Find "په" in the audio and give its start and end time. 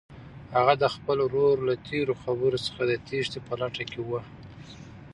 3.47-3.53